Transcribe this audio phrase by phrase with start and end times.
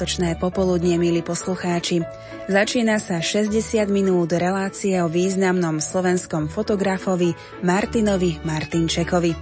[0.00, 2.00] Sviatočné popoludne, milí poslucháči.
[2.48, 3.52] Začína sa 60
[3.92, 9.36] minút relácie o významnom slovenskom fotografovi Martinovi Martinčekovi.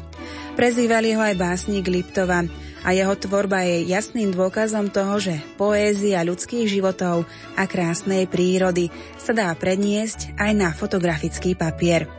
[0.59, 2.43] Prezývali ho aj básnik Liptova
[2.83, 7.23] a jeho tvorba je jasným dôkazom toho, že poézia ľudských životov
[7.55, 12.11] a krásnej prírody sa dá predniesť aj na fotografický papier.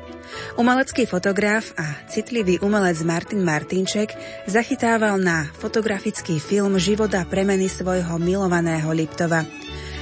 [0.59, 4.15] Umelecký fotograf a citlivý umelec Martin Martinček
[4.49, 9.47] zachytával na fotografický film života premeny svojho milovaného Liptova.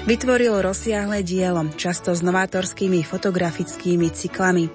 [0.08, 4.72] Vytvoril rozsiahle dielo, často s novátorskými fotografickými cyklami.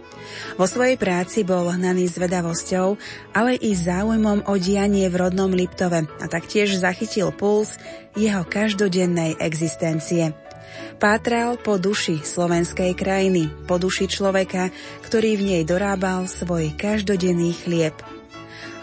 [0.61, 3.00] Vo svojej práci bol hnaný zvedavosťou,
[3.33, 7.81] ale i záujmom o dianie v rodnom Liptove a taktiež zachytil puls
[8.12, 10.37] jeho každodennej existencie.
[11.03, 14.70] Pátral po duši slovenskej krajiny, po duši človeka,
[15.03, 17.91] ktorý v nej dorábal svoj každodenný chlieb.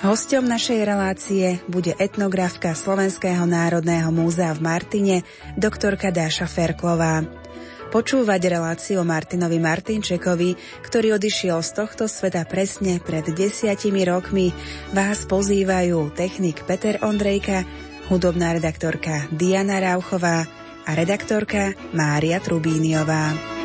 [0.04, 5.18] Hosťom našej relácie bude etnografka Slovenského národného múzea v Martine,
[5.56, 7.24] doktorka Dáša Ferklová.
[7.88, 14.52] Počúvať reláciu Martinovi Martinčekovi, ktorý odišiel z tohto sveta presne pred desiatimi rokmi,
[14.92, 17.64] vás pozývajú technik Peter Ondrejka,
[18.12, 20.59] hudobná redaktorka Diana Rauchová,
[20.90, 23.59] a redaktorka Mária Trubíniová.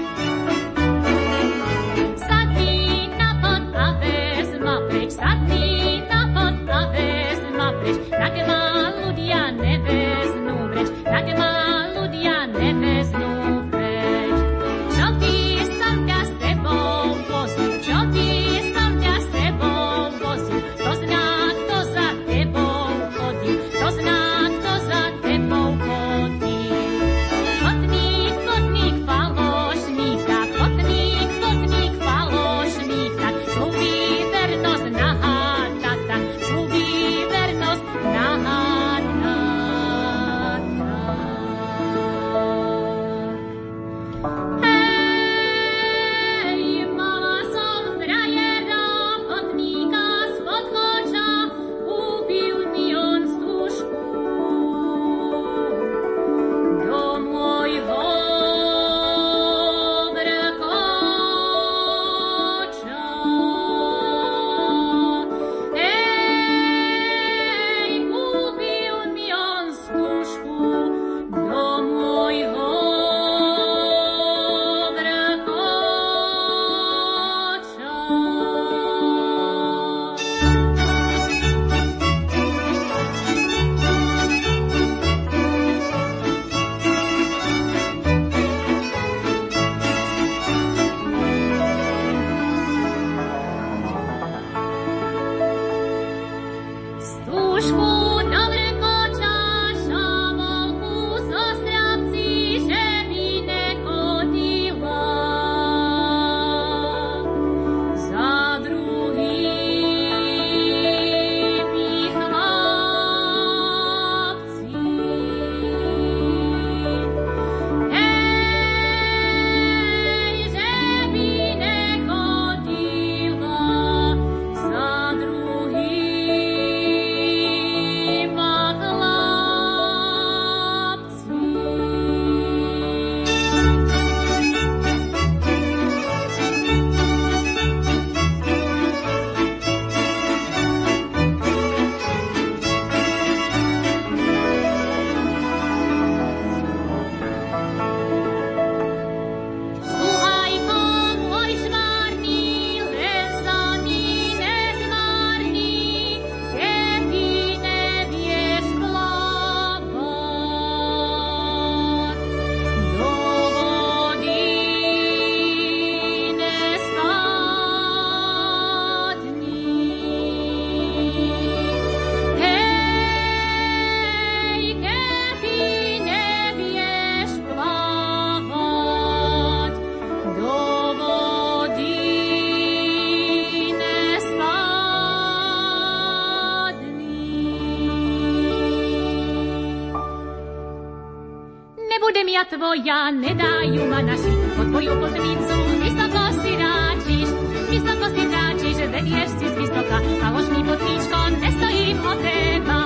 [192.55, 197.29] Tvoja, nedajú ma naši, po tvoju potnicu vysoko si ráčiš,
[197.67, 202.81] vysoko si ráčiš, vedieš si z vysoka, a už mi potníčko, nestojím o teba.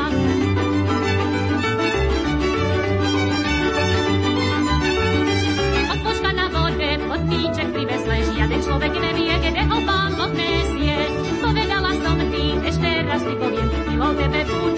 [5.93, 10.97] Odpočka na vode, potníček pri vesle, žiaden človek nevie, kde ho pán odnesie.
[11.44, 14.77] Povedala som ty, ešte raz ti poviem, milou tebe budem,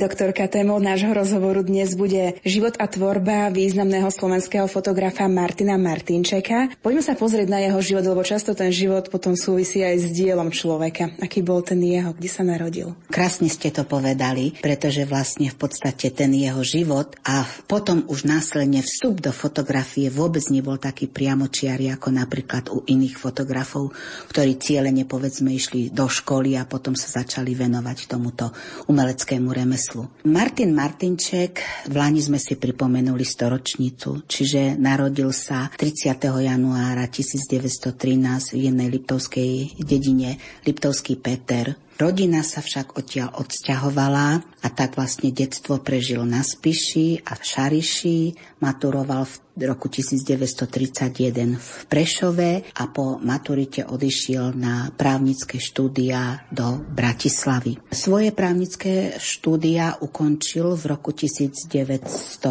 [0.00, 6.72] doktorka, témou nášho rozhovoru dnes bude život a tvorba významného slovenského fotografa Martina Martinčeka.
[6.80, 10.48] Poďme sa pozrieť na jeho život, lebo často ten život potom súvisí aj s dielom
[10.48, 11.12] človeka.
[11.20, 12.96] Aký bol ten jeho, kde sa narodil?
[13.12, 18.80] Krásne ste to povedali, pretože vlastne v podstate ten jeho život a potom už následne
[18.80, 23.92] vstup do fotografie vôbec nebol taký priamočiary ako napríklad u iných fotografov,
[24.32, 28.48] ktorí cieľene povedzme išli do školy a potom sa začali venovať tomuto
[28.88, 30.06] umeleckému remeslu remeslu.
[30.24, 31.60] Martin Martinček,
[31.90, 36.46] v Lani sme si pripomenuli storočnicu, čiže narodil sa 30.
[36.46, 44.28] januára 1913 v jednej liptovskej dedine Liptovský Peter Rodina sa však odtiaľ odsťahovala
[44.64, 48.20] a tak vlastne detstvo prežil na Spiši a v Šariši,
[48.64, 49.36] maturoval v
[49.68, 57.76] roku 1931 v Prešove a po maturite odišiel na právnické štúdia do Bratislavy.
[57.92, 62.48] Svoje právnické štúdia ukončil v roku 1937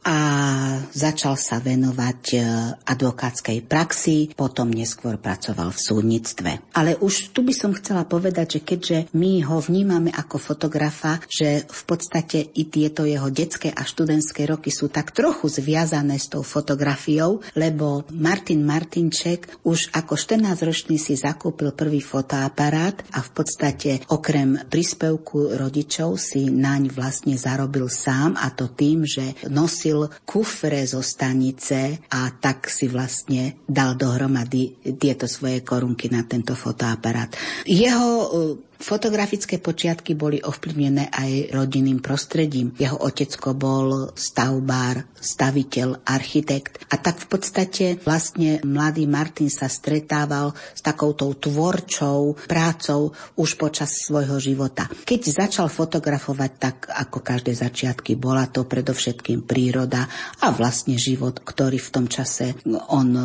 [0.00, 0.18] a
[0.88, 2.38] začal sa venovať e,
[2.88, 6.50] advokátskej praxi, potom neskôr pracoval v súdnictve.
[6.72, 11.66] Ale už tu by som chcela povedať, že keďže my ho vnímame ako fotografa, že
[11.66, 16.46] v podstate i tieto jeho detské a študentské roky sú tak trochu zviazané s tou
[16.46, 24.62] fotografiou, lebo Martin Martinček už ako 14-ročný si zakúpil prvý fotoaparát a v podstate okrem
[24.70, 31.98] príspevku rodičov si naň vlastne zarobil sám a to tým, že nosil kufre zo stanice
[32.14, 37.34] a tak si vlastne dal dohromady tieto svoje korunky na tento fotoaparát.
[37.72, 38.28] Jeho
[38.82, 42.74] Fotografické počiatky boli ovplyvnené aj rodinným prostredím.
[42.74, 50.50] Jeho otecko bol stavbár, staviteľ, architekt a tak v podstate vlastne mladý Martin sa stretával
[50.50, 54.90] s takouto tvorčou prácou už počas svojho života.
[54.90, 60.10] Keď začal fotografovať tak, ako každé začiatky, bola to predovšetkým príroda
[60.42, 62.58] a vlastne život, ktorý v tom čase
[62.90, 63.22] on e,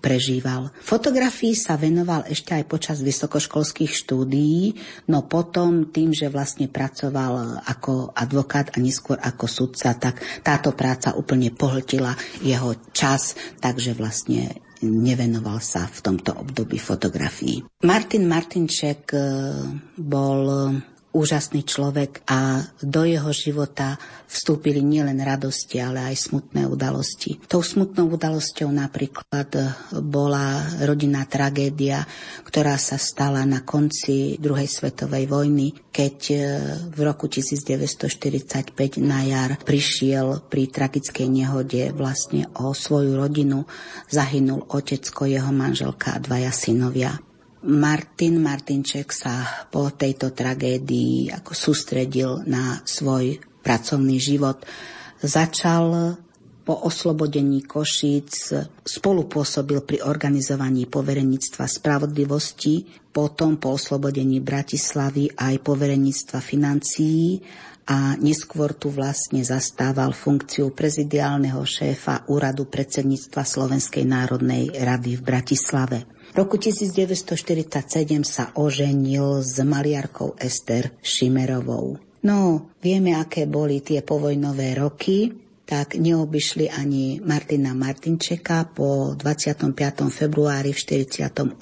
[0.00, 0.72] prežíval.
[0.80, 8.12] Fotografii sa venoval ešte aj počas vysokoškolských štúdií, No potom tým, že vlastne pracoval ako
[8.12, 15.62] advokát a neskôr ako sudca, tak táto práca úplne pohltila jeho čas, takže vlastne nevenoval
[15.64, 17.64] sa v tomto období fotografii.
[17.88, 19.22] Martin Martinček eh,
[19.96, 20.42] bol
[21.16, 23.96] úžasný človek a do jeho života
[24.28, 27.40] vstúpili nielen radosti, ale aj smutné udalosti.
[27.48, 29.48] Tou smutnou udalosťou napríklad
[30.04, 32.04] bola rodinná tragédia,
[32.44, 36.36] ktorá sa stala na konci druhej svetovej vojny, keď e,
[36.92, 43.64] v roku 1945 na jar prišiel pri tragickej nehode vlastne o svoju rodinu.
[44.12, 47.25] Zahynul otecko, jeho manželka a dvaja synovia.
[47.66, 54.62] Martin Martinček sa po tejto tragédii ako sústredil na svoj pracovný život.
[55.18, 56.14] Začal
[56.62, 58.54] po oslobodení Košíc
[58.86, 67.42] spolupôsobil pri organizovaní poverenictva spravodlivosti, potom po oslobodení Bratislavy aj poverenictva financií
[67.86, 76.15] a neskôr tu vlastne zastával funkciu prezidiálneho šéfa úradu predsedníctva Slovenskej národnej rady v Bratislave
[76.36, 81.96] roku 1947 sa oženil s maliarkou Ester Šimerovou.
[82.28, 88.70] No, vieme, aké boli tie povojnové roky tak neobyšli ani Martina Martinčeka.
[88.70, 89.74] Po 25.
[90.08, 91.58] februári v 48.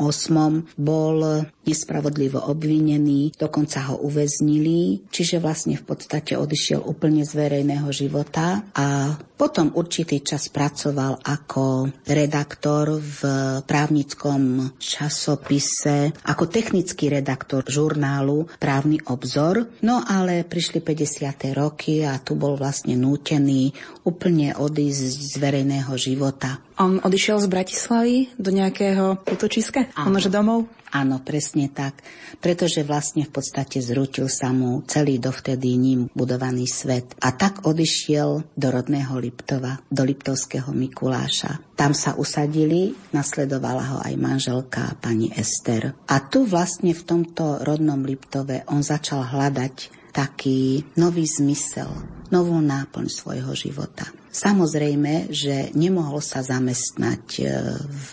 [0.77, 1.17] bol
[1.65, 9.17] nespravodlivo obvinený, dokonca ho uväznili, čiže vlastne v podstate odišiel úplne z verejného života a
[9.35, 13.21] potom určitý čas pracoval ako redaktor v
[13.65, 21.57] právnickom časopise, ako technický redaktor žurnálu Právny obzor, no ale prišli 50.
[21.57, 23.73] roky a tu bol vlastne nútený
[24.05, 26.61] úplne odísť z verejného života.
[26.77, 29.91] On odišiel z Bratislavy do nejakého útočiska?
[29.97, 30.21] Áno.
[30.21, 30.59] Možno domov?
[30.95, 32.07] Áno, presne tak.
[32.39, 37.19] Pretože vlastne v podstate zrutil sa mu celý dovtedy ním budovaný svet.
[37.19, 41.75] A tak odišiel do rodného Liptova, do Liptovského Mikuláša.
[41.75, 45.99] Tam sa usadili, nasledovala ho aj manželka pani Ester.
[46.07, 51.91] A tu vlastne v tomto rodnom Liptove on začal hľadať taký nový zmysel,
[52.31, 54.07] novú náplň svojho života.
[54.31, 57.45] Samozrejme, že nemohol sa zamestnať e,
[57.83, 58.11] v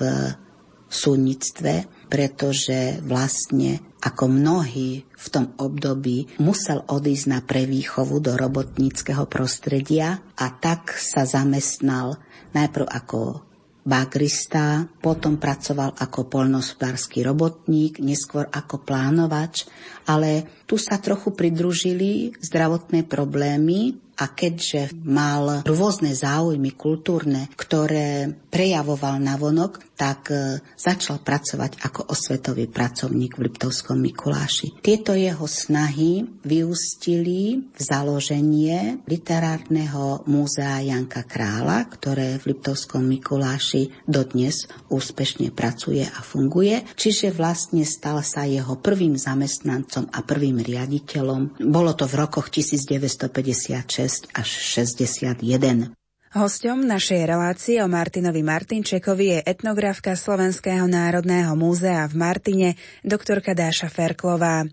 [0.91, 10.20] súdnictve, pretože vlastne ako mnohí v tom období musel odísť na prevýchovu do robotníckého prostredia
[10.36, 12.20] a tak sa zamestnal
[12.51, 13.46] najprv ako
[13.81, 19.65] bagrista, potom pracoval ako polnospodársky robotník, neskôr ako plánovač,
[20.05, 29.18] ale tu sa trochu pridružili zdravotné problémy a keďže mal rôzne záujmy kultúrne, ktoré prejavoval
[29.18, 34.82] na vonok, tak e, začal pracovať ako osvetový pracovník v Liptovskom Mikuláši.
[34.82, 44.66] Tieto jeho snahy vyústili v založenie literárneho múzea Janka Krála, ktoré v Liptovskom Mikuláši dodnes
[44.90, 46.82] úspešne pracuje a funguje.
[46.98, 51.62] Čiže vlastne stal sa jeho prvým zamestnancom a prvým riaditeľom.
[51.62, 55.91] Bolo to v rokoch 1956 až 61.
[56.32, 62.70] Hosťom našej relácie o Martinovi Martinčekovi je etnografka Slovenského národného múzea v Martine,
[63.03, 64.63] doktorka Dáša Ferklová.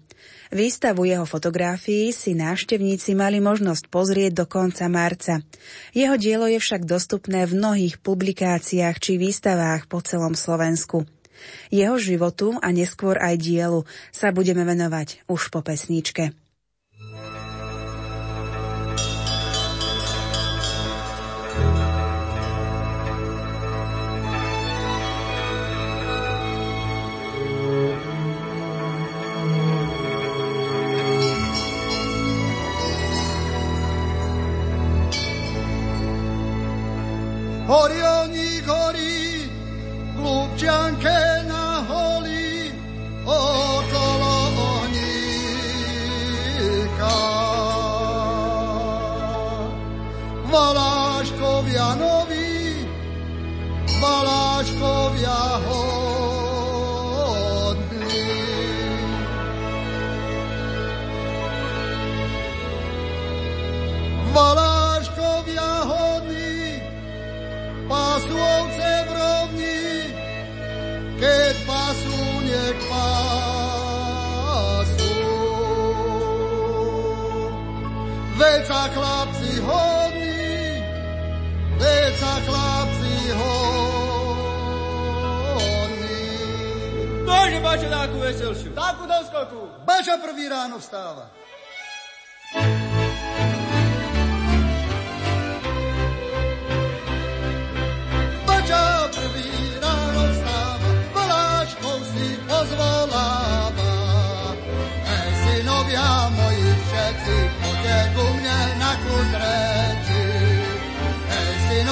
[0.55, 5.43] Výstavu jeho fotografií si návštevníci mali možnosť pozrieť do konca marca.
[5.91, 11.11] Jeho dielo je však dostupné v mnohých publikáciách či výstavách po celom Slovensku.
[11.75, 13.83] Jeho životu a neskôr aj dielu
[14.15, 16.39] sa budeme venovať už po pesničke.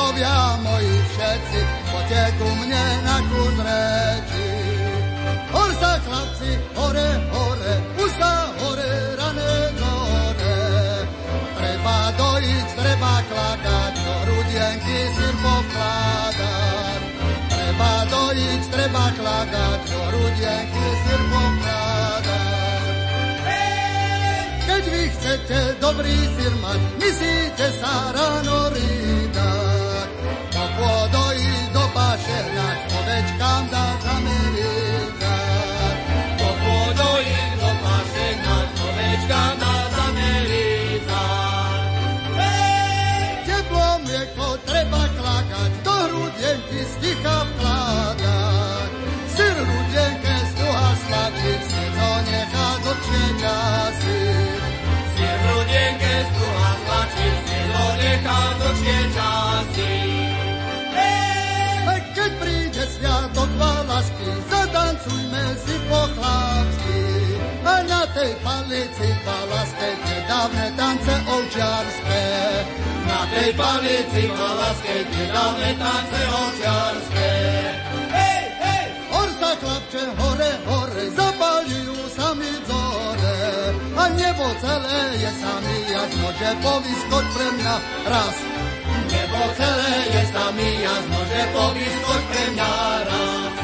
[0.06, 1.60] Synovia moji všetci,
[1.90, 4.48] poďte ku mne na kus reči.
[5.50, 10.62] Hor sa chlapci, hore, hore, už sa hore, rane gore.
[11.58, 17.00] Treba dojiť, treba kladať, do rudienky sir pokladať.
[17.50, 22.34] Treba dojiť, treba kladať, do rudienky sir pokladať.
[24.66, 29.25] Keď vy chcete dobrý sir mať, myslíte sa ráno rýdať.
[30.76, 35.96] Popôdojiť do paše hľať, ovečkám dá zamerítať.
[36.36, 41.80] Popôdojiť do paše hľať, ovečkám dá zamerítať.
[43.48, 48.90] Teplo mlieko treba klakať, do hrudienky sticha vkladať.
[49.32, 50.92] Syr rudienke stuha
[51.40, 54.20] si to nechá dlhšie časy.
[55.16, 59.55] Si v rudienke struha tlačí, si to nechá dlhšie časy.
[62.96, 67.04] Sviatok lásky, zatancujme si po chlapsky.
[67.66, 72.24] A na tej palici valaske, tie dávne tance ovčiarské.
[73.06, 77.32] Na tej palici valaske, tie dávne tance ovčiarské.
[78.14, 78.86] Hej, hej!
[79.10, 83.38] Hor sa chlapče, hore, hore, zapalijú sami zore.
[83.96, 87.74] A nebo celé je sami jasno, že povyskoč pre mňa
[88.06, 88.55] raz.
[89.16, 92.70] Nebo celé je sami jasno, že povyskoč pre mňa
[93.08, 93.54] raz.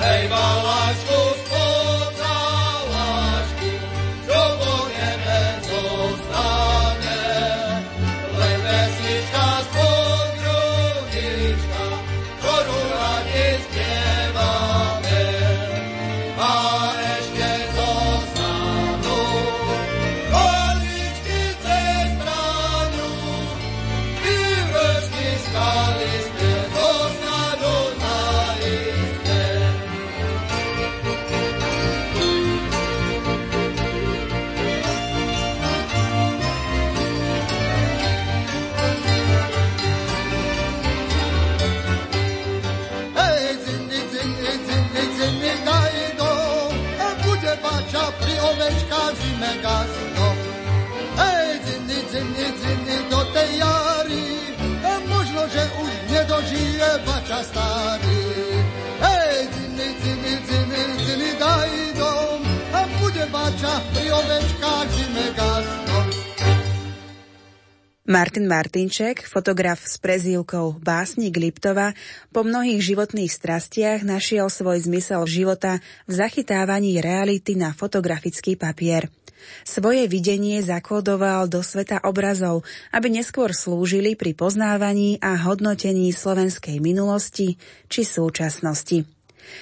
[0.00, 1.19] Hej, Valašku,
[64.20, 65.98] ovečkách zime gasno.
[68.10, 71.94] Martin Martinček, fotograf s prezývkou Básnik Liptova,
[72.34, 75.78] po mnohých životných strastiach našiel svoj zmysel života
[76.10, 79.06] v zachytávaní reality na fotografický papier.
[79.62, 87.62] Svoje videnie zakódoval do sveta obrazov, aby neskôr slúžili pri poznávaní a hodnotení slovenskej minulosti
[87.86, 89.19] či súčasnosti.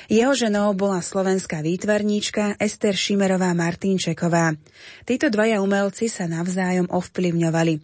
[0.09, 4.57] Jeho ženou bola slovenská výtvarníčka Ester Šimerová Martinčeková.
[5.05, 7.75] Títo dvaja umelci sa navzájom ovplyvňovali.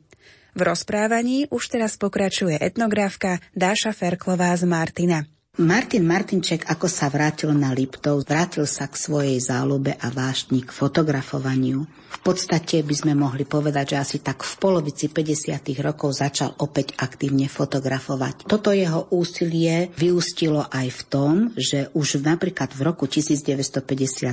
[0.55, 5.27] V rozprávaní už teraz pokračuje etnografka Dáša Ferklová z Martina.
[5.55, 10.71] Martin Martinček, ako sa vrátil na Liptov, vrátil sa k svojej záľube a vášni k
[10.75, 11.87] fotografovaniu.
[12.15, 15.61] V podstate by sme mohli povedať, že asi tak v polovici 50.
[15.83, 18.47] rokov začal opäť aktívne fotografovať.
[18.47, 24.31] Toto jeho úsilie vyústilo aj v tom, že už napríklad v roku 1957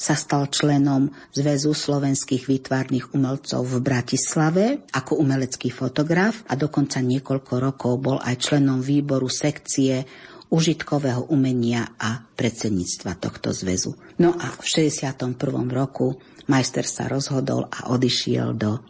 [0.00, 7.52] sa stal členom Zväzu slovenských výtvarných umelcov v Bratislave ako umelecký fotograf a dokonca niekoľko
[7.60, 10.02] rokov bol aj členom výboru sekcie
[10.48, 13.92] užitkového umenia a predsedníctva tohto zväzu.
[14.16, 15.36] No a v 61.
[15.68, 16.16] roku
[16.48, 18.80] majster sa rozhodol a odišiel do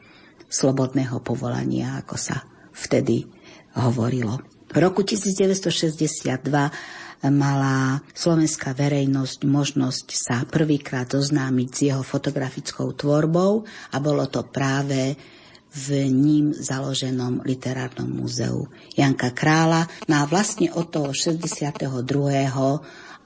[0.48, 2.40] slobodného povolania, ako sa
[2.72, 3.28] vtedy
[3.76, 4.40] hovorilo.
[4.68, 13.96] V roku 1962 mala slovenská verejnosť možnosť sa prvýkrát zoznámiť s jeho fotografickou tvorbou a
[13.98, 15.18] bolo to práve
[15.68, 18.64] v ním založenom literárnom múzeu
[18.96, 19.84] Janka Krála.
[20.08, 22.08] No a vlastne od toho 62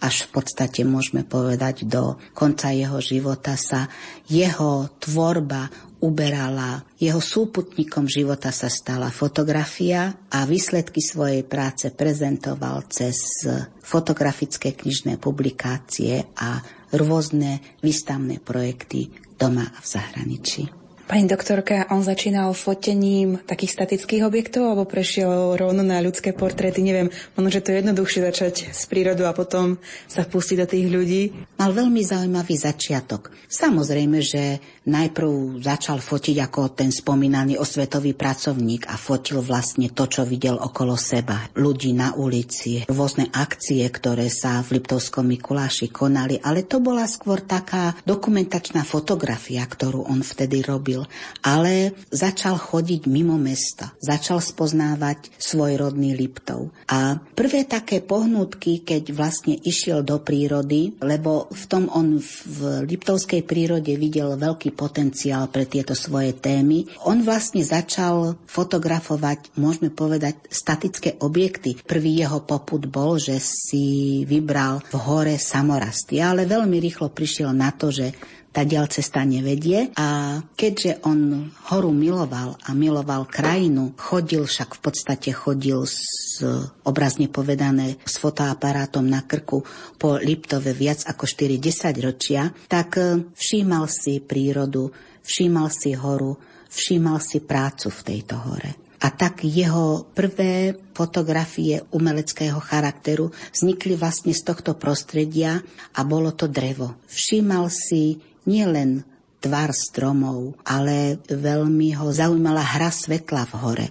[0.02, 3.86] až v podstate môžeme povedať do konca jeho života sa
[4.26, 5.70] jeho tvorba
[6.02, 13.46] uberala, jeho súputníkom života sa stala fotografia a výsledky svojej práce prezentoval cez
[13.78, 16.58] fotografické knižné publikácie a
[16.98, 20.81] rôzne výstavné projekty doma a v zahraničí.
[21.12, 26.80] Pani doktorka, on začínal fotením takých statických objektov alebo prešiel rovno na ľudské portréty?
[26.80, 29.76] Neviem, možno, že to je jednoduchšie začať z prírodu a potom
[30.08, 31.22] sa vpustiť do tých ľudí.
[31.60, 33.28] Mal veľmi zaujímavý začiatok.
[33.44, 34.56] Samozrejme, že
[34.88, 40.98] najprv začal fotiť ako ten spomínaný osvetový pracovník a fotil vlastne to, čo videl okolo
[40.98, 41.50] seba.
[41.54, 47.44] Ľudí na ulici, rôzne akcie, ktoré sa v Liptovskom Mikuláši konali, ale to bola skôr
[47.44, 51.04] taká dokumentačná fotografia, ktorú on vtedy robil
[51.42, 56.70] ale začal chodiť mimo mesta, začal spoznávať svoj rodný Liptov.
[56.88, 63.42] A prvé také pohnutky, keď vlastne išiel do prírody, lebo v tom on v Liptovskej
[63.46, 71.20] prírode videl veľký potenciál pre tieto svoje témy, on vlastne začal fotografovať, môžeme povedať, statické
[71.22, 71.78] objekty.
[71.84, 77.70] Prvý jeho poput bol, že si vybral v hore samorasty, ale veľmi rýchlo prišiel na
[77.70, 78.10] to, že
[78.52, 84.80] tá ďal cesta nevedie a keďže on horu miloval a miloval krajinu, chodil však v
[84.84, 86.44] podstate chodil s
[86.84, 89.64] obrazne povedané s fotoaparátom na krku
[89.96, 94.92] po Liptove viac ako 4-10 ročia, tak e, všímal si prírodu,
[95.24, 96.36] všímal si horu,
[96.68, 98.72] všímal si prácu v tejto hore.
[99.02, 105.58] A tak jeho prvé fotografie umeleckého charakteru vznikli vlastne z tohto prostredia
[105.98, 107.02] a bolo to drevo.
[107.10, 109.04] Všímal si nielen
[109.42, 113.86] tvar stromov, ale veľmi ho zaujímala hra svetla v hore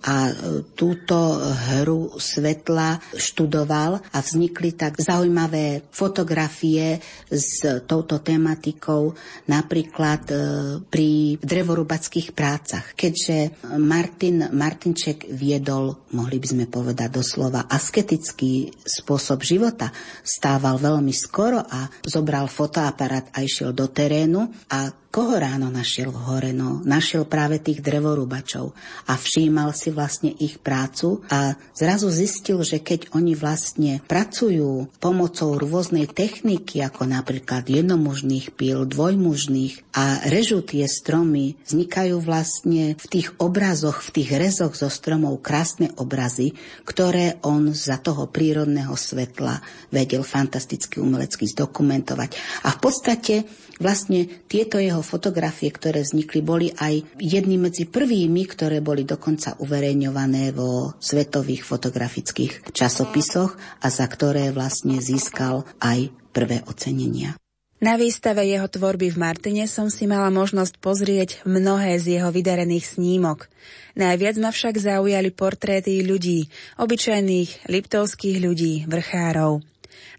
[0.00, 0.32] a e,
[0.72, 9.12] túto hru svetla študoval a vznikli tak zaujímavé fotografie s touto tematikou
[9.48, 10.36] napríklad e,
[10.88, 12.96] pri drevorubackých prácach.
[12.96, 19.92] Keďže Martin Martinček viedol, mohli by sme povedať doslova, asketický spôsob života,
[20.24, 26.22] stával veľmi skoro a zobral fotoaparát a išiel do terénu a Koho ráno našiel v
[26.22, 26.50] hore?
[26.54, 28.70] No, našiel práve tých drevorúbačov
[29.10, 35.58] a všímal si vlastne ich prácu a zrazu zistil, že keď oni vlastne pracujú pomocou
[35.58, 43.34] rôznej techniky, ako napríklad jednomužných píl, dvojmužných a režú tie stromy, vznikajú vlastne v tých
[43.42, 46.54] obrazoch, v tých rezoch zo stromov krásne obrazy,
[46.86, 49.58] ktoré on za toho prírodného svetla
[49.90, 52.30] vedel fantasticky umelecky zdokumentovať.
[52.66, 53.34] A v podstate
[53.80, 60.52] Vlastne tieto jeho fotografie, ktoré vznikli, boli aj jedny medzi prvými, ktoré boli dokonca uverejňované
[60.52, 67.40] vo svetových fotografických časopisoch a za ktoré vlastne získal aj prvé ocenenia.
[67.80, 73.00] Na výstave jeho tvorby v Martine som si mala možnosť pozrieť mnohé z jeho vydarených
[73.00, 73.48] snímok.
[73.96, 79.64] Najviac ma však zaujali portréty ľudí, obyčajných liptovských ľudí, vrchárov.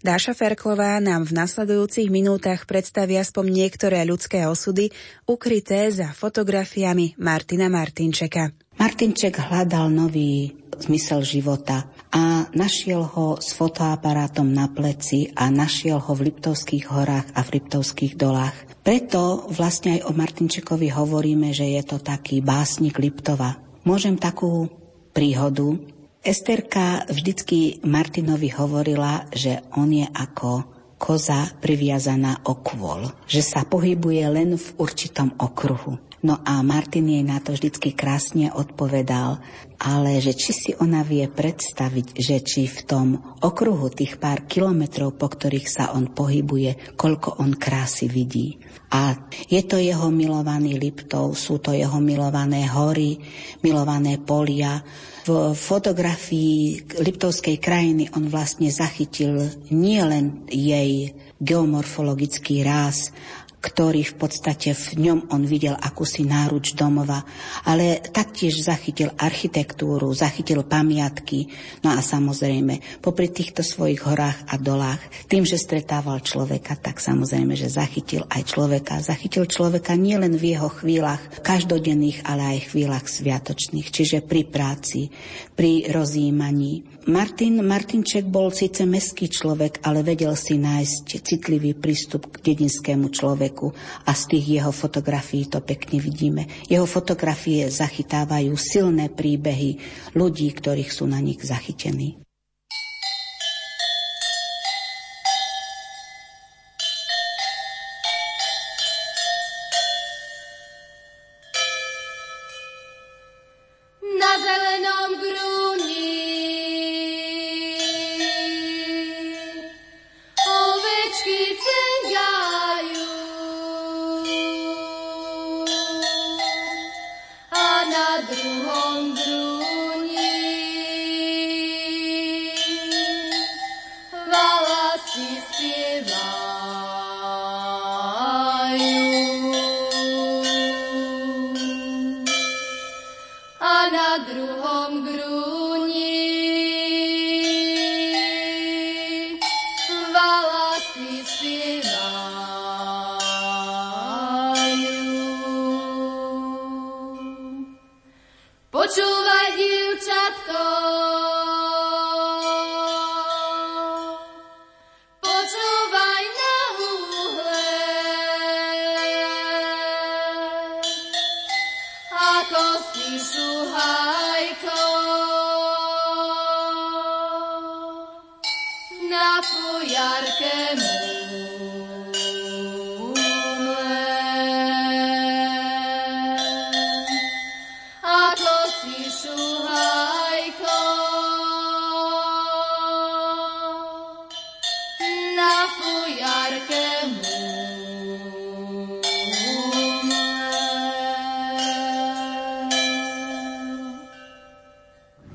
[0.02, 4.90] Dáša Ferklová nám v nasledujúcich minútach predstaví aspoň niektoré ľudské osudy
[5.30, 8.50] ukryté za fotografiami Martina Martinčeka.
[8.74, 16.12] Martinček hľadal nový zmysel života a našiel ho s fotoaparátom na pleci a našiel ho
[16.12, 18.56] v Liptovských horách a v Liptovských dolách.
[18.84, 23.56] Preto vlastne aj o Martinčekovi hovoríme, že je to taký básnik Liptova.
[23.88, 24.68] Môžem takú
[25.16, 25.80] príhodu
[26.22, 34.22] Esterka vždycky Martinovi hovorila, že on je ako koza priviazaná o kvôl, že sa pohybuje
[34.30, 35.98] len v určitom okruhu.
[36.22, 39.42] No a Martin jej na to vždycky krásne odpovedal,
[39.82, 43.06] ale že či si ona vie predstaviť, že či v tom
[43.42, 48.62] okruhu tých pár kilometrov, po ktorých sa on pohybuje, koľko on krásy vidí.
[48.94, 49.18] A
[49.50, 53.18] je to jeho milovaný Liptov, sú to jeho milované hory,
[53.66, 54.78] milované polia,
[55.22, 63.14] v fotografii Liptovskej krajiny on vlastne zachytil nielen jej geomorfologický ráz,
[63.62, 67.22] ktorý v podstate v ňom on videl akúsi náruč domova,
[67.62, 71.46] ale taktiež zachytil architektúru, zachytil pamiatky,
[71.86, 74.98] no a samozrejme, popri týchto svojich horách a dolách,
[75.30, 78.98] tým, že stretával človeka, tak samozrejme, že zachytil aj človeka.
[78.98, 85.14] Zachytil človeka nielen v jeho chvíľach každodenných, ale aj chvíľach sviatočných, čiže pri práci,
[85.54, 86.91] pri rozjímaní.
[87.02, 93.74] Martin Martinček bol síce meský človek, ale vedel si nájsť citlivý prístup k dedinskému človeku
[94.06, 96.46] a z tých jeho fotografií to pekne vidíme.
[96.70, 99.82] Jeho fotografie zachytávajú silné príbehy
[100.14, 102.22] ľudí, ktorých sú na nich zachytení.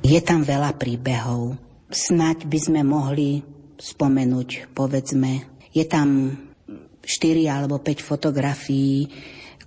[0.08, 1.60] Je tam veľa príbehov.
[1.92, 3.44] Snaď by sme mohli
[3.76, 5.44] spomenúť, povedzme,
[5.76, 6.32] je tam
[7.04, 9.12] 4 alebo 5 fotografií,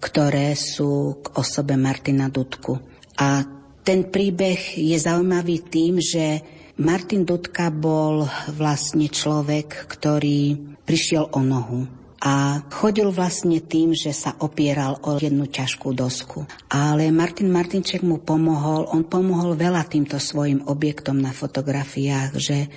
[0.00, 2.80] ktoré sú k osobe Martina Dudku.
[3.20, 3.44] A
[3.84, 6.40] ten príbeh je zaujímavý tým, že
[6.80, 8.24] Martin Dudka bol
[8.56, 10.56] vlastne človek, ktorý
[10.88, 16.44] prišiel o nohu a chodil vlastne tým, že sa opieral o jednu ťažkú dosku.
[16.68, 22.68] Ale Martin Martinček mu pomohol, on pomohol veľa týmto svojim objektom na fotografiách, že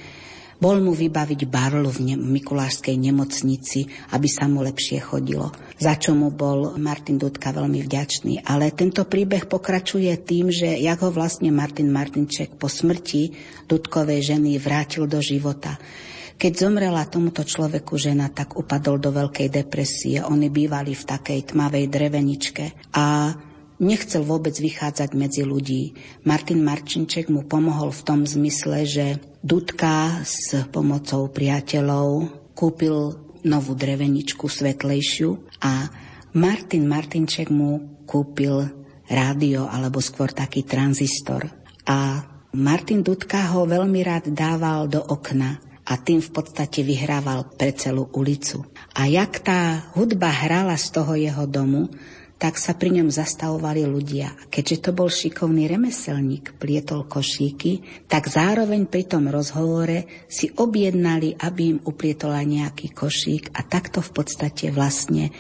[0.64, 3.84] bol mu vybaviť barlu v ne- Mikulášskej nemocnici,
[4.16, 5.52] aby sa mu lepšie chodilo.
[5.76, 8.48] Za čo mu bol Martin Dudka veľmi vďačný.
[8.48, 13.36] Ale tento príbeh pokračuje tým, že jak ho vlastne Martin Martinček po smrti
[13.68, 15.76] Dudkovej ženy vrátil do života.
[16.38, 20.20] Keď zomrela tomuto človeku žena, tak upadol do veľkej depresie.
[20.20, 23.32] Oni bývali v takej tmavej dreveničke a
[23.80, 25.96] nechcel vôbec vychádzať medzi ľudí.
[26.28, 29.06] Martin Marčinček mu pomohol v tom zmysle, že
[29.44, 35.30] Dudka s pomocou priateľov kúpil novú dreveničku svetlejšiu
[35.64, 35.92] a
[36.34, 38.72] Martin Martinček mu kúpil
[39.12, 41.52] rádio alebo skôr taký tranzistor.
[41.84, 42.24] A
[42.56, 48.08] Martin Dudka ho veľmi rád dával do okna a tým v podstate vyhrával pre celú
[48.16, 48.64] ulicu.
[48.96, 51.92] A jak tá hudba hrala z toho jeho domu,
[52.44, 54.36] tak sa pri ňom zastavovali ľudia.
[54.52, 61.62] Keďže to bol šikovný remeselník, plietol košíky, tak zároveň pri tom rozhovore si objednali, aby
[61.72, 65.32] im uplietol aj nejaký košík a takto v podstate vlastne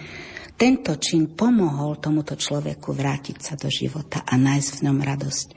[0.53, 5.47] tento čin pomohol tomuto človeku vrátiť sa do života a nájsť v ňom radosť.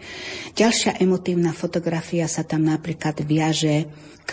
[0.56, 3.87] Ďalšia emotívna fotografia sa tam napríklad viaže
[4.24, 4.32] k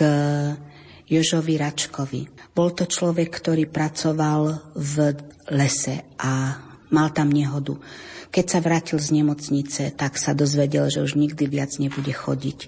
[1.04, 2.22] Jožovi Račkovi.
[2.56, 4.94] Bol to človek, ktorý pracoval v
[5.52, 6.58] lese a
[6.90, 7.76] mal tam nehodu.
[8.34, 12.66] Keď sa vrátil z nemocnice, tak sa dozvedel, že už nikdy viac nebude chodiť.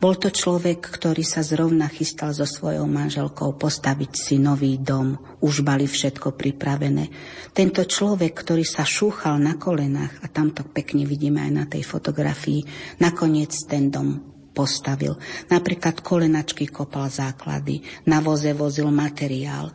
[0.00, 5.20] Bol to človek, ktorý sa zrovna chystal so svojou manželkou postaviť si nový dom.
[5.44, 7.12] Už bali všetko pripravené.
[7.52, 11.84] Tento človek, ktorý sa šúchal na kolenách, a tam to pekne vidíme aj na tej
[11.84, 12.64] fotografii,
[12.96, 14.24] nakoniec ten dom
[14.56, 15.20] postavil.
[15.52, 19.68] Napríklad kolenačky kopal základy, na voze vozil materiál.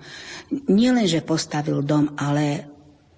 [0.74, 2.66] Nielen, že postavil dom, ale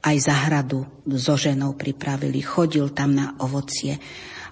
[0.04, 0.84] aj zahradu
[1.15, 3.96] so ženou pripravili, chodil tam na ovocie.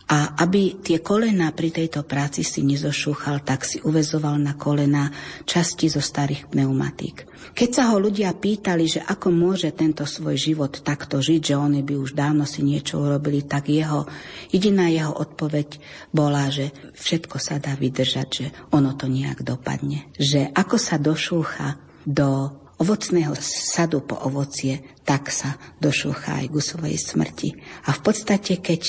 [0.05, 5.09] A aby tie kolená pri tejto práci si nezošúchal, tak si uvezoval na kolena
[5.49, 7.25] časti zo starých pneumatík.
[7.57, 11.81] Keď sa ho ľudia pýtali, že ako môže tento svoj život takto žiť, že oni
[11.81, 14.05] by už dávno si niečo urobili, tak jeho,
[14.53, 15.81] jediná jeho odpoveď
[16.13, 20.05] bola, že všetko sa dá vydržať, že ono to nejak dopadne.
[20.21, 26.99] Že ako sa došúcha do ovocného sadu po ovocie, tak sa došúcha aj ku svojej
[26.99, 27.49] smrti.
[27.87, 28.81] A v podstate, keď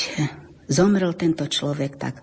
[0.66, 2.14] zomrel tento človek, tak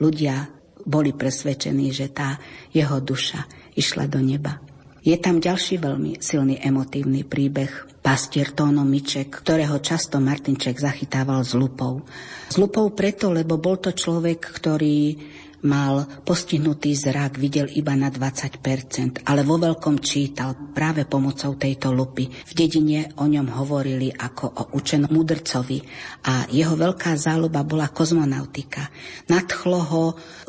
[0.00, 0.48] ľudia
[0.84, 2.40] boli presvedčení, že tá
[2.72, 3.44] jeho duša
[3.76, 4.60] išla do neba.
[5.00, 11.56] Je tam ďalší veľmi silný emotívny príbeh pastier Tóno Miček, ktorého často Martinček zachytával s
[11.56, 12.04] lupou.
[12.52, 15.16] S lupou preto, lebo bol to človek, ktorý
[15.66, 22.28] mal postihnutý zrak, videl iba na 20%, ale vo veľkom čítal práve pomocou tejto lupy.
[22.28, 25.84] V dedine o ňom hovorili ako o učenom mudrcovi
[26.24, 28.88] a jeho veľká záľuba bola kozmonautika.
[29.28, 30.04] Nadchlo ho,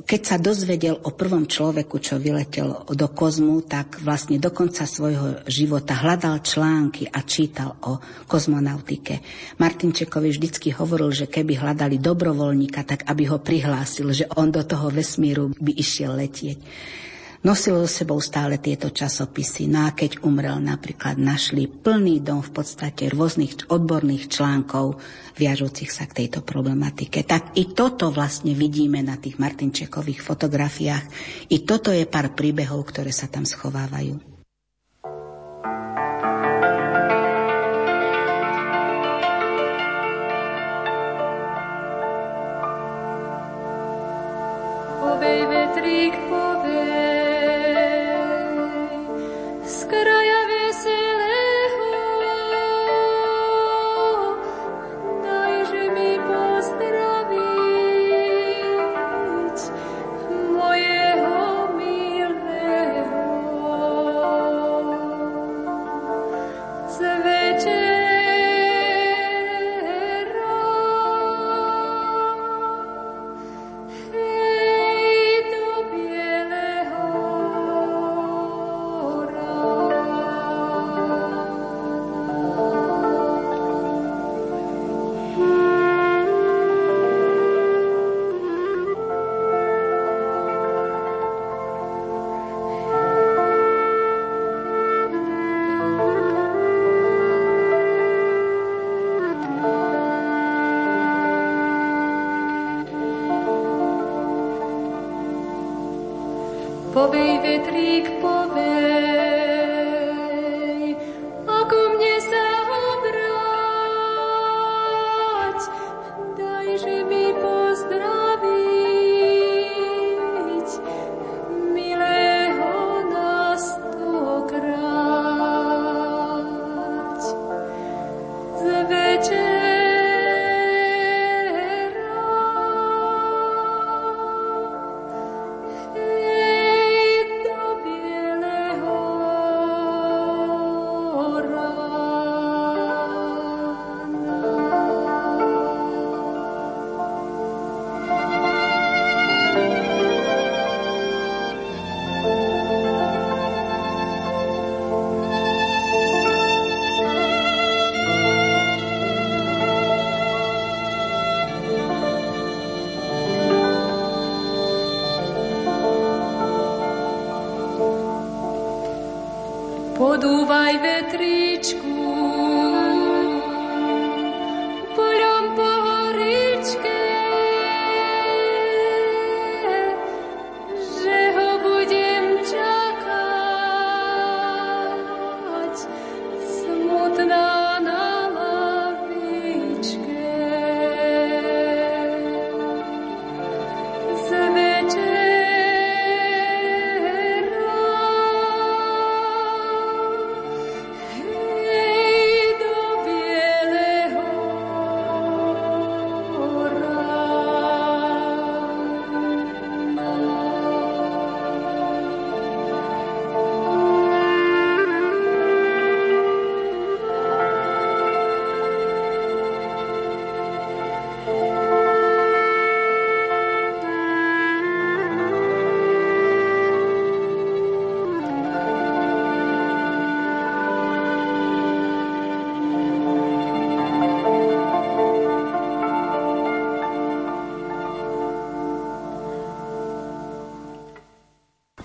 [0.07, 5.43] keď sa dozvedel o prvom človeku, čo vyletel do kozmu, tak vlastne do konca svojho
[5.47, 9.19] života hľadal články a čítal o kozmonautike.
[9.59, 14.87] Martinčekovi vždycky hovoril, že keby hľadali dobrovoľníka, tak aby ho prihlásil, že on do toho
[15.01, 16.61] vesmíru by išiel letieť.
[17.41, 19.65] Nosil so sebou stále tieto časopisy.
[19.65, 25.01] No a keď umrel, napríklad našli plný dom v podstate rôznych odborných článkov
[25.41, 27.25] viažúcich sa k tejto problematike.
[27.25, 31.05] Tak i toto vlastne vidíme na tých Martinčekových fotografiách.
[31.49, 34.30] I toto je pár príbehov, ktoré sa tam schovávajú.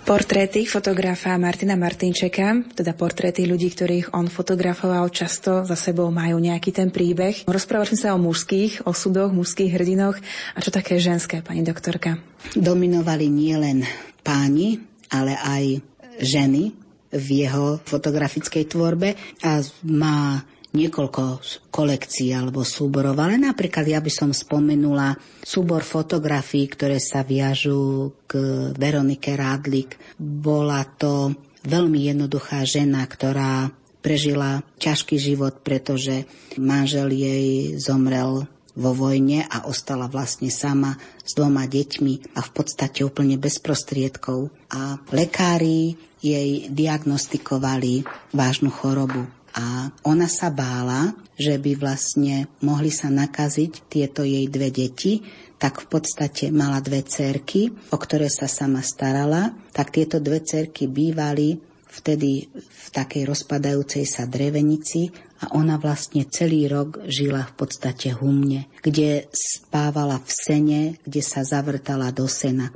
[0.06, 6.70] Portréty fotografa Martina Martinčeka, teda portréty ľudí, ktorých on fotografoval, často za sebou majú nejaký
[6.70, 7.42] ten príbeh.
[7.50, 10.14] Rozprávali sme sa o mužských osudoch, mužských hrdinoch.
[10.54, 12.22] A čo také ženské, pani doktorka?
[12.54, 13.82] Dominovali nielen
[14.22, 14.78] páni,
[15.10, 15.82] ale aj
[16.22, 16.70] ženy
[17.10, 19.58] v jeho fotografickej tvorbe a
[19.90, 20.38] má
[20.76, 21.40] niekoľko
[21.72, 28.36] kolekcií alebo súborov, ale napríklad ja by som spomenula súbor fotografií, ktoré sa viažú k
[28.76, 29.96] Veronike Rádlik.
[30.20, 31.32] Bola to
[31.64, 33.72] veľmi jednoduchá žena, ktorá
[34.04, 41.64] prežila ťažký život, pretože manžel jej zomrel vo vojne a ostala vlastne sama s dvoma
[41.64, 44.52] deťmi a v podstate úplne bez prostriedkov.
[44.70, 48.04] A lekári jej diagnostikovali
[48.36, 49.26] vážnu chorobu
[49.56, 55.24] a ona sa bála, že by vlastne mohli sa nakaziť tieto jej dve deti,
[55.56, 60.84] tak v podstate mala dve cerky, o ktoré sa sama starala, tak tieto dve cerky
[60.92, 61.56] bývali
[61.88, 65.08] vtedy v takej rozpadajúcej sa drevenici
[65.40, 71.40] a ona vlastne celý rok žila v podstate humne, kde spávala v sene, kde sa
[71.40, 72.68] zavrtala do sena.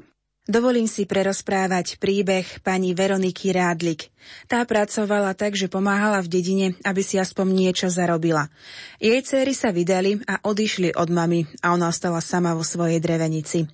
[0.51, 4.11] Dovolím si prerozprávať príbeh pani Veroniky Rádlik.
[4.51, 8.51] Tá pracovala tak, že pomáhala v dedine, aby si aspoň niečo zarobila.
[8.99, 13.71] Jej céry sa vydali a odišli od mamy a ona ostala sama vo svojej drevenici.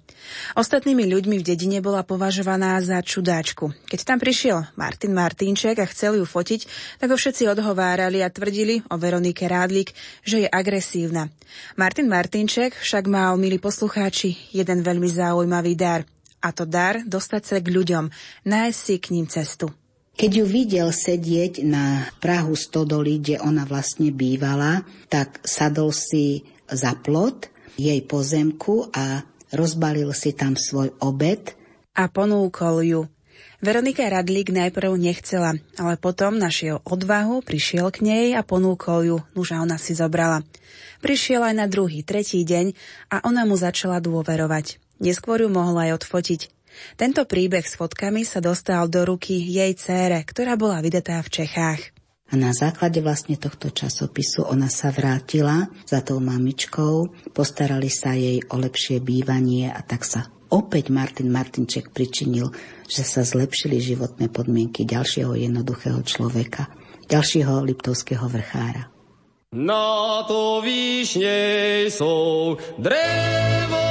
[0.52, 3.72] Ostatnými ľuďmi v dedine bola považovaná za čudáčku.
[3.88, 6.68] Keď tam prišiel Martin Martinček a chcel ju fotiť,
[7.00, 9.96] tak ho všetci odhovárali a tvrdili o Veronike Rádlik,
[10.28, 11.32] že je agresívna.
[11.80, 16.04] Martin Martinček však mal, milí poslucháči, jeden veľmi zaujímavý dar–
[16.40, 18.04] a to dar dostať sa k ľuďom,
[18.46, 19.72] nájsť si k ním cestu.
[20.16, 24.80] Keď ju videl sedieť na Prahu stodoly, kde ona vlastne bývala,
[25.12, 26.40] tak sadol si
[26.72, 29.20] za plot jej pozemku a
[29.52, 31.52] rozbalil si tam svoj obed.
[31.92, 33.00] A ponúkol ju.
[33.60, 39.56] Veronika Radlík najprv nechcela, ale potom našiel odvahu, prišiel k nej a ponúkol ju, už
[39.56, 40.44] a ona si zobrala.
[41.04, 42.72] Prišiel aj na druhý, tretí deň
[43.12, 44.85] a ona mu začala dôverovať.
[45.00, 46.40] Neskôr ju mohla aj odfotiť.
[47.00, 51.96] Tento príbeh s fotkami sa dostal do ruky jej cére, ktorá bola vydetá v Čechách.
[52.26, 58.42] A na základe vlastne tohto časopisu ona sa vrátila za tou mamičkou, postarali sa jej
[58.50, 62.50] o lepšie bývanie a tak sa opäť Martin Martinček pričinil,
[62.90, 66.66] že sa zlepšili životné podmienky ďalšieho jednoduchého človeka,
[67.06, 68.95] ďalšieho liptovského vrchára.
[69.56, 73.88] Na to výšnej sú drevo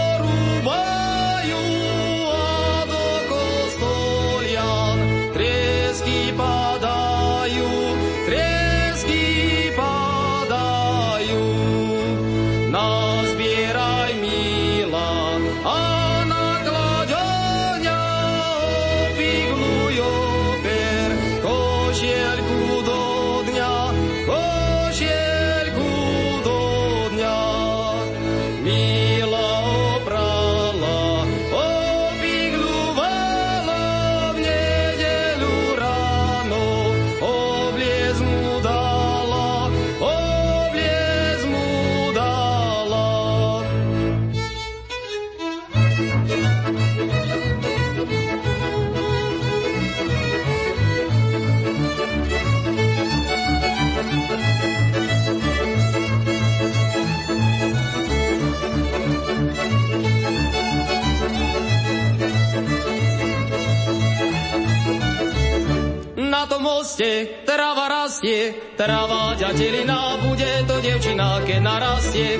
[66.85, 72.37] moste, trava rastie, trava ďatelina, bude to devčina, keď narastie.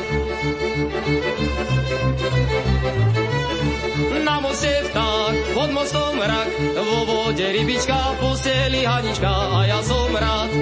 [4.22, 10.54] Na moste vták, pod mostom rak, vo vode rybička, posteli hanička a ja som rád.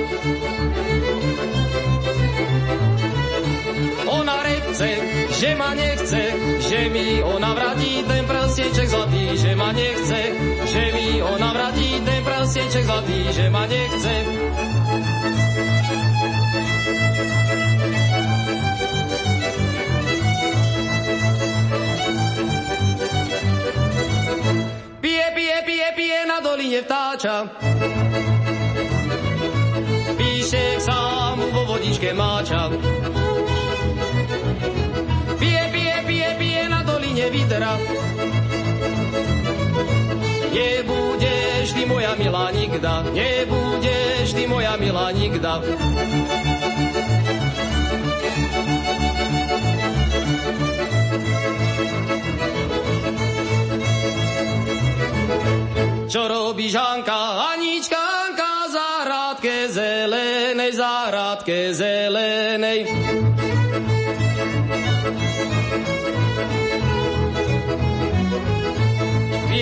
[4.14, 4.89] Ona repce,
[5.34, 6.24] že ma nechce,
[6.61, 10.22] že mi ona vratí ten prstieček zlatý, že ma nechce,
[10.70, 14.14] že mi ona vratí ten prstieček zlatý, že ma nechce.
[25.01, 27.36] Pije, pije, pije, pije na doline vtáča.
[30.18, 32.92] Píše k sámu vo vodičke máča.
[40.53, 45.61] Nebudeš ty moja milá nikda, nebudeš ty moja milá nikda.
[56.13, 62.86] čo robí Žanka, Anička, Anka, záhradke zelenej, záhradke zelenej.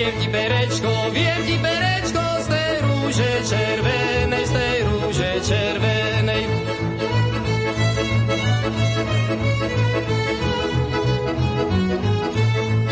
[0.02, 6.42] Viem ti, berečko, viem ti, berečko, z tej rúže červenej, z tej rúže červenej.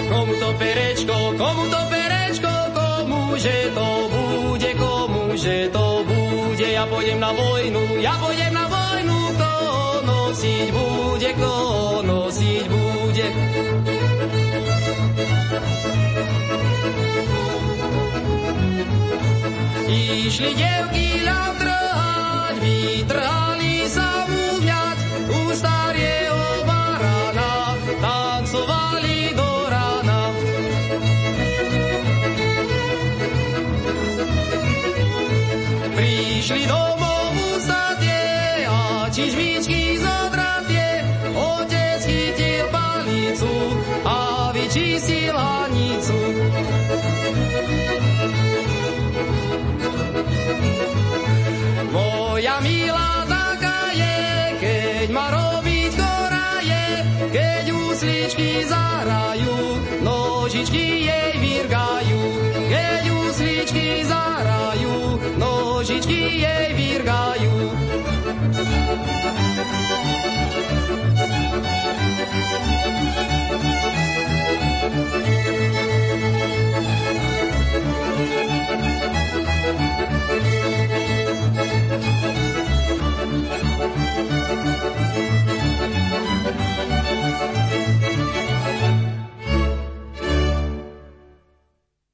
[0.06, 6.68] Komu to perečko, komu to perečko, komuže to bude, komuže to bude.
[6.70, 9.52] Ja pôjdem na vojnu, ja pôjdem na vojnu, kto
[10.06, 11.54] nosiť bude, kto
[12.06, 13.26] nosiť bude.
[19.90, 26.69] Išli devky ľam trhať, vytrhali sa uvňať u starého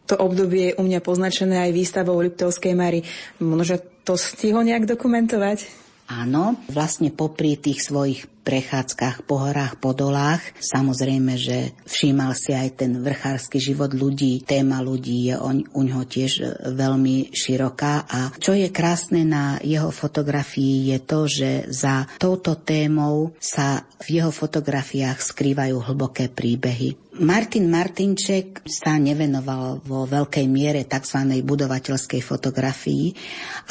[0.07, 3.02] To obdobie je u mňa poznačené aj výstavou Liptovskej Mary.
[3.42, 5.66] Možno to stihol nejak dokumentovať?
[6.07, 10.38] Áno, vlastne popri tých svojich prechádzkach po horách, po dolách.
[10.62, 16.07] Samozrejme, že všímal si aj ten vrchársky život ľudí, téma ľudí je on, u ňoho
[16.07, 22.07] tiež e, veľmi široká a čo je krásne na jeho fotografii je to, že za
[22.22, 27.07] touto témou sa v jeho fotografiách skrývajú hlboké príbehy.
[27.16, 31.40] Martin Martinček sa nevenoval vo veľkej miere tzv.
[31.40, 33.16] budovateľskej fotografii,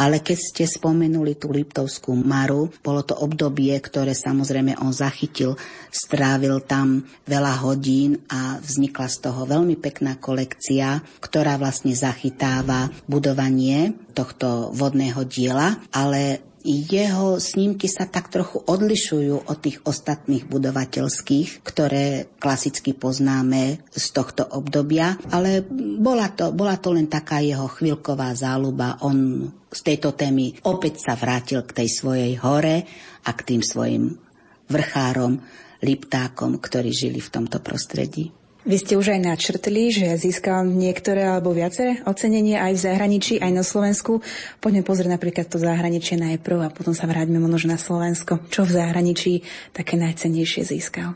[0.01, 5.53] ale keď ste spomenuli tú Liptovskú Maru, bolo to obdobie, ktoré samozrejme on zachytil,
[5.93, 13.93] strávil tam veľa hodín a vznikla z toho veľmi pekná kolekcia, ktorá vlastne zachytáva budovanie
[14.17, 22.33] tohto vodného diela, ale jeho snímky sa tak trochu odlišujú od tých ostatných budovateľských, ktoré
[22.41, 25.61] klasicky poznáme z tohto obdobia, ale
[26.01, 28.97] bola to, bola to len taká jeho chvíľková záľuba.
[29.05, 32.81] On z tejto témy opäť sa vrátil k tej svojej hore
[33.21, 34.24] a k tým svojim
[34.69, 35.41] vrchárom,
[35.83, 38.33] liptákom, ktorí žili v tomto prostredí.
[38.65, 43.51] Vy ste už aj načrtli, že získal niektoré alebo viaceré ocenenie aj v zahraničí, aj
[43.53, 44.25] na Slovensku.
[44.57, 48.41] Poďme pozrieť napríklad to zahraničie najprv a potom sa vráťme možno na Slovensko.
[48.49, 51.13] Čo v zahraničí také najcennejšie získal?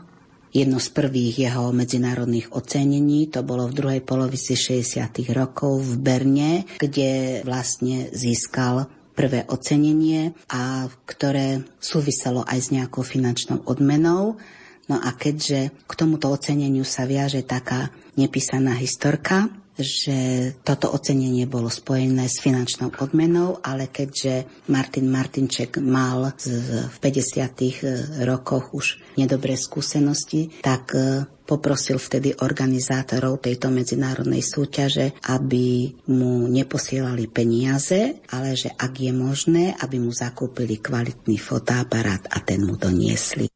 [0.54, 5.10] Jedno z prvých jeho medzinárodných ocenení to bolo v druhej polovici 60.
[5.34, 8.86] rokov v Berne, kde vlastne získal
[9.20, 14.40] prvé ocenenie a ktoré súviselo aj s nejakou finančnou odmenou.
[14.88, 19.52] No a keďže k tomuto oceneniu sa viaže taká nepísaná historka,
[19.82, 20.18] že
[20.62, 28.22] toto ocenenie bolo spojené s finančnou odmenou, ale keďže Martin Martinček mal v 50.
[28.24, 37.26] rokoch už nedobré skúsenosti, tak e, poprosil vtedy organizátorov tejto medzinárodnej súťaže, aby mu neposielali
[37.26, 43.49] peniaze, ale že ak je možné, aby mu zakúpili kvalitný fotoaparát a ten mu doniesli.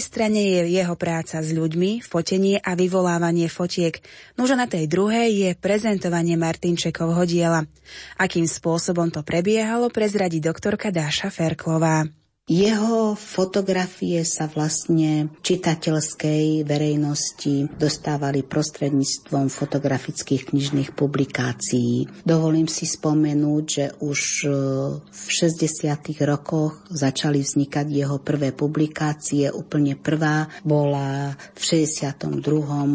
[0.00, 4.00] Jednej strane je jeho práca s ľuďmi, fotenie a vyvolávanie fotiek,
[4.40, 7.68] nože na tej druhej je prezentovanie Martinčekovho diela.
[8.16, 12.08] Akým spôsobom to prebiehalo, prezradí doktorka Dáša Ferklová.
[12.50, 22.10] Jeho fotografie sa vlastne čitateľskej verejnosti dostávali prostredníctvom fotografických knižných publikácií.
[22.26, 24.48] Dovolím si spomenúť, že už e,
[24.98, 26.10] v 60.
[26.26, 29.46] rokoch začali vznikať jeho prvé publikácie.
[29.54, 32.34] Úplne prvá bola v 62.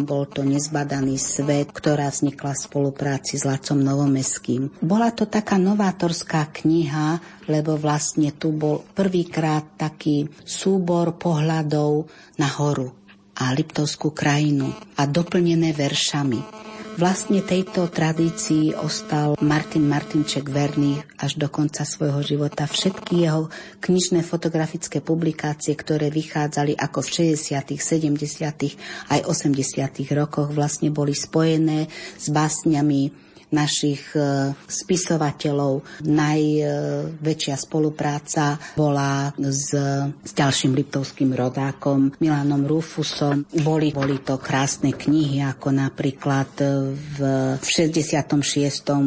[0.03, 4.83] bol to Nezbadaný svet, ktorá vznikla v spolupráci s Lacom Novomeským.
[4.83, 9.44] Bola to taká novátorská kniha, lebo vlastne tu bol prvýkrát
[9.77, 12.09] taký súbor pohľadov
[12.41, 12.89] na horu
[13.35, 16.65] a Liptovskú krajinu a doplnené veršami.
[16.95, 22.63] Vlastne tejto tradícii ostal Martin Martinček verný až do konca svojho života.
[22.63, 23.51] Všetky jeho
[23.83, 29.11] knižné fotografické publikácie, ktoré vychádzali ako v 60., 70.
[29.11, 30.15] aj 80.
[30.15, 33.24] rokoch, vlastne boli spojené s básňami
[33.55, 36.03] našich e, spisovateľov.
[36.03, 39.71] Najväčšia spolupráca bola s,
[40.11, 43.47] s ďalším liptovským rodákom Milanom Rufusom.
[43.63, 46.51] Boli, boli to krásne knihy, ako napríklad
[46.91, 47.19] v,
[47.55, 48.35] v 66.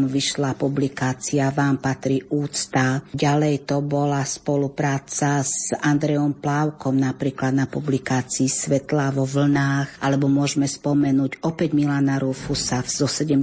[0.08, 3.04] vyšla publikácia Vám patrí úcta.
[3.12, 10.64] Ďalej to bola spolupráca s Andreom Plávkom, napríklad na publikácii Svetlá vo vlnách, alebo môžeme
[10.64, 13.42] spomenúť opäť Milana Rufusa zo 70.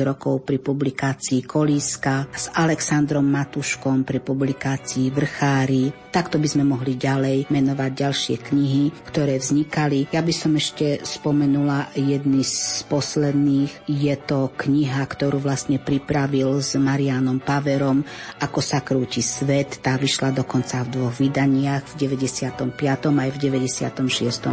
[0.00, 6.09] rokov pri publikácii Kolíska, s Alexandrom Matuškom pri publikácii Vrchári.
[6.10, 10.10] Takto by sme mohli ďalej menovať ďalšie knihy, ktoré vznikali.
[10.10, 13.86] Ja by som ešte spomenula jedny z posledných.
[13.86, 18.02] Je to kniha, ktorú vlastne pripravil s Marianom Paverom,
[18.42, 19.78] Ako sa krúti svet.
[19.86, 22.74] Tá vyšla dokonca v dvoch vydaniach, v 95.
[23.06, 24.02] aj v 96.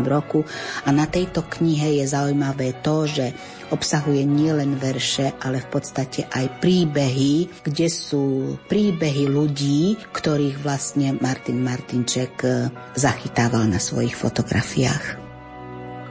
[0.06, 0.46] roku.
[0.86, 3.34] A na tejto knihe je zaujímavé to, že
[3.72, 11.47] obsahuje nielen verše, ale v podstate aj príbehy, kde sú príbehy ľudí, ktorých vlastne Martin
[11.56, 15.18] Martinček eh, zachytával na svojich fotografiách.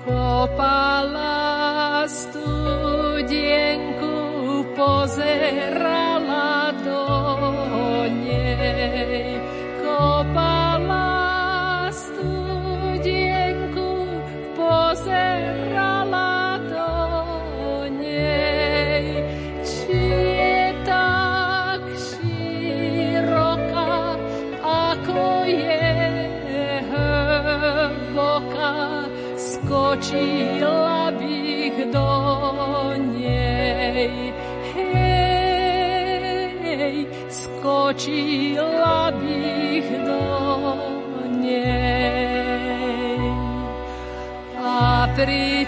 [0.06, 4.14] Kopala studienku,
[4.78, 7.15] pozerala do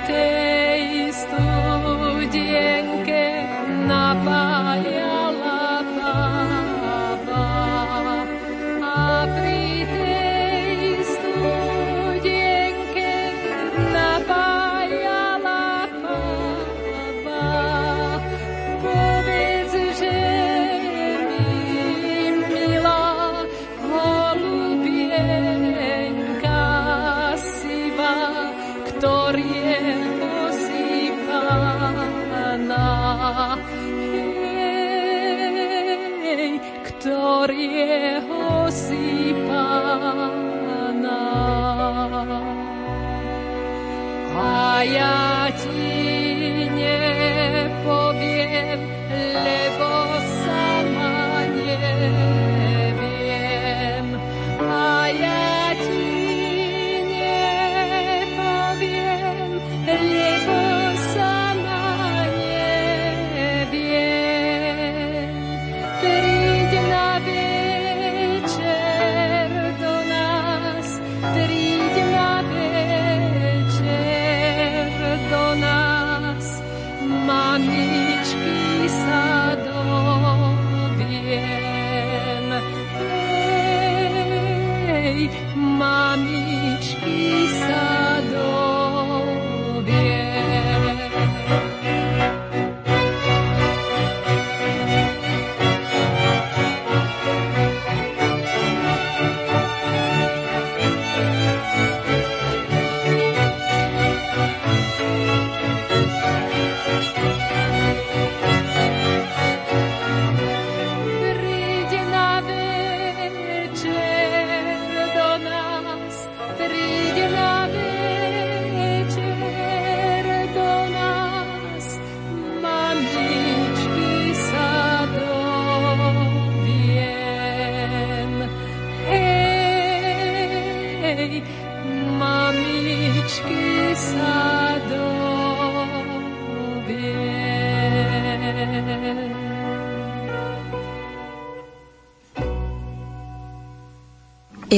[0.08, 0.37] pri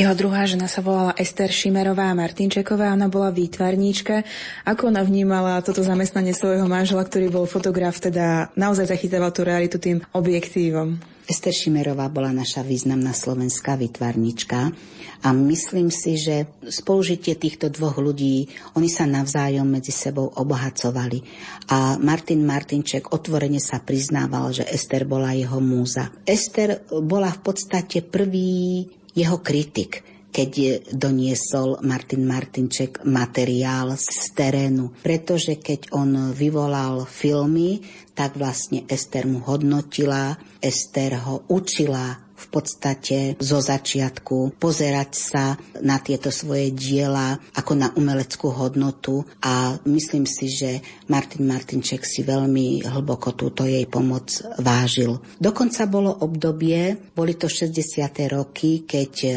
[0.01, 4.25] Jeho druhá žena sa volala Ester Šimerová Martinčeková, ona bola výtvarníčka.
[4.65, 9.77] Ako ona vnímala toto zamestnanie svojho manžela, ktorý bol fotograf, teda naozaj zachytával tú realitu
[9.77, 10.97] tým objektívom?
[11.29, 14.73] Ester Šimerová bola naša významná slovenská vytvarnička
[15.21, 18.49] a myslím si, že spolužitie týchto dvoch ľudí,
[18.81, 21.21] oni sa navzájom medzi sebou obohacovali.
[21.77, 26.09] A Martin Martinček otvorene sa priznával, že Ester bola jeho múza.
[26.25, 35.03] Ester bola v podstate prvý jeho kritik, keď doniesol Martin Martinček materiál z terénu.
[35.03, 37.83] Pretože keď on vyvolal filmy,
[38.15, 45.45] tak vlastne Ester mu hodnotila, Ester ho učila v podstate zo začiatku pozerať sa
[45.85, 50.81] na tieto svoje diela ako na umeleckú hodnotu a myslím si, že
[51.13, 55.21] Martin Martinček si veľmi hlboko túto jej pomoc vážil.
[55.37, 57.77] Dokonca bolo obdobie, boli to 60.
[58.33, 59.31] roky, keď e,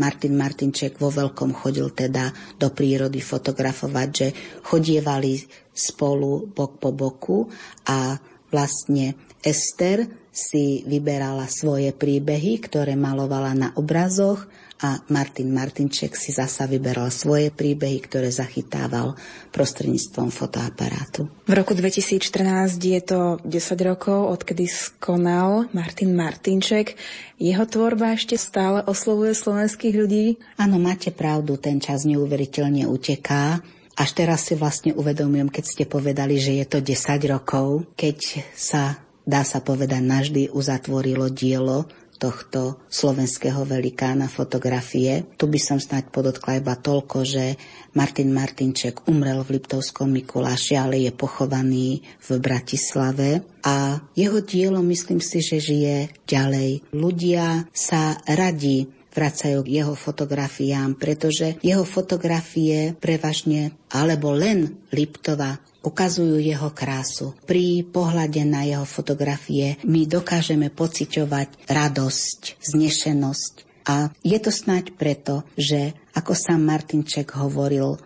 [0.00, 4.28] Martin Martinček vo veľkom chodil teda do prírody fotografovať, že
[4.66, 5.38] chodievali
[5.70, 7.46] spolu bok po boku
[7.86, 8.18] a
[8.50, 14.46] vlastne Ester si vyberala svoje príbehy, ktoré malovala na obrazoch
[14.78, 19.18] a Martin Martinček si zasa vyberal svoje príbehy, ktoré zachytával
[19.50, 21.26] prostredníctvom fotoaparátu.
[21.50, 23.50] V roku 2014 je to 10
[23.82, 26.94] rokov, odkedy skonal Martin Martinček.
[27.42, 30.38] Jeho tvorba ešte stále oslovuje slovenských ľudí?
[30.62, 33.58] Áno, máte pravdu, ten čas neuveriteľne uteká.
[33.98, 39.07] Až teraz si vlastne uvedomujem, keď ste povedali, že je to 10 rokov, keď sa
[39.28, 41.84] dá sa povedať, navždy uzatvorilo dielo
[42.18, 45.22] tohto slovenského velikána fotografie.
[45.38, 47.54] Tu by som snáď podotkla iba toľko, že
[47.94, 55.22] Martin Martinček umrel v Liptovskom Mikuláši, ale je pochovaný v Bratislave a jeho dielo myslím
[55.22, 56.90] si, že žije ďalej.
[56.90, 65.58] Ľudia sa radi vracajú k jeho fotografiám, pretože jeho fotografie prevažne alebo len Liptova
[65.88, 67.32] ukazujú jeho krásu.
[67.48, 73.52] Pri pohľade na jeho fotografie my dokážeme pociťovať radosť, znešenosť.
[73.88, 77.96] A je to snáď preto, že, ako sám Martinček hovoril,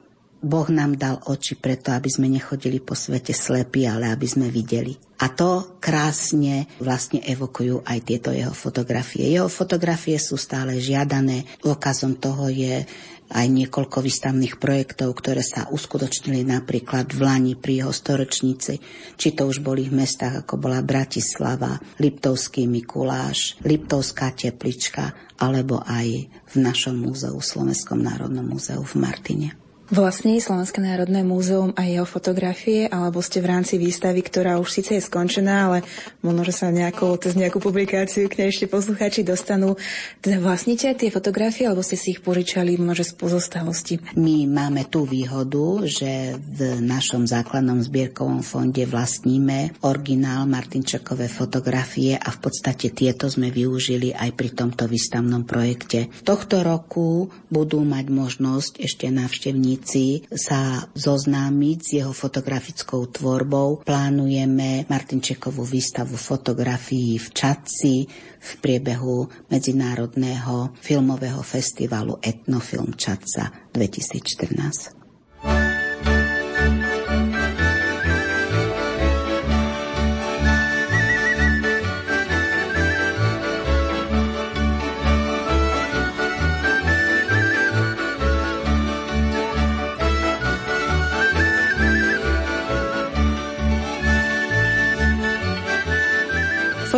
[0.42, 4.98] Boh nám dal oči preto, aby sme nechodili po svete slepí, ale aby sme videli.
[5.22, 9.30] A to krásne vlastne evokujú aj tieto jeho fotografie.
[9.30, 11.46] Jeho fotografie sú stále žiadané.
[11.62, 12.82] Okazom toho je
[13.32, 18.76] aj niekoľko výstavných projektov, ktoré sa uskutočnili napríklad v Lani pri jeho storočnici,
[19.16, 26.28] či to už boli v mestách ako bola Bratislava, Liptovský Mikuláš, Liptovská teplička, alebo aj
[26.28, 29.61] v našom múzeu, Slovenskom národnom múzeu v Martine.
[29.92, 34.96] Vlastní Slovenské národné múzeum a jeho fotografie, alebo ste v rámci výstavy, ktorá už síce
[34.96, 35.84] je skončená, ale
[36.24, 39.76] možno, že sa nejakou, cez nejakú publikáciu k nej ešte poslucháči dostanú.
[40.24, 44.00] Teda vlastníte tie fotografie, alebo ste si ich požičali možno, z pozostalosti?
[44.16, 52.32] My máme tú výhodu, že v našom základnom zbierkovom fonde vlastníme originál Martinčekové fotografie a
[52.32, 56.08] v podstate tieto sme využili aj pri tomto výstavnom projekte.
[56.24, 63.82] Tohto roku budú mať možnosť ešte návštevníci diváci sa zoznámiť s jeho fotografickou tvorbou.
[63.82, 68.06] Plánujeme Martinčekovú výstavu fotografií v Čaci
[68.38, 75.01] v priebehu Medzinárodného filmového festivalu Etnofilm Čaca 2014.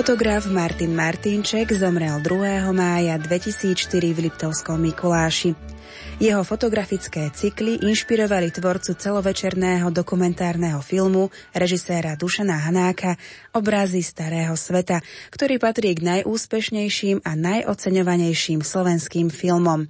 [0.05, 2.77] Fotograf Martin Martinček zomrel 2.
[2.77, 5.57] mája 2004 v Liptovskom Mikuláši.
[6.21, 13.17] Jeho fotografické cykly inšpirovali tvorcu celovečerného dokumentárneho filmu režiséra Dušana Hanáka
[13.57, 15.01] Obrazy starého sveta,
[15.33, 19.89] ktorý patrí k najúspešnejším a najoceňovanejším slovenským filmom.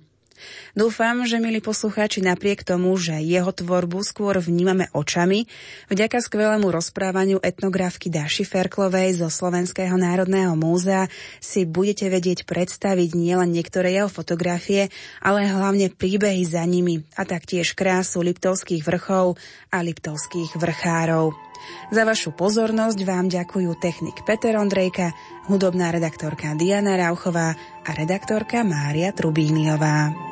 [0.75, 5.47] Dúfam, že milí poslucháči napriek tomu, že jeho tvorbu skôr vnímame očami,
[5.87, 11.07] vďaka skvelému rozprávaniu etnografky Daši Ferklovej zo Slovenského národného múzea
[11.39, 14.91] si budete vedieť predstaviť nielen niektoré jeho fotografie,
[15.23, 19.39] ale hlavne príbehy za nimi a taktiež krásu Liptovských vrchov
[19.71, 21.55] a Liptovských vrchárov.
[21.95, 25.17] Za vašu pozornosť vám ďakujú technik Peter Ondrejka,
[25.49, 30.24] hudobná redaktorka Diana Rauchová a redaktorka Mária Trubíniová.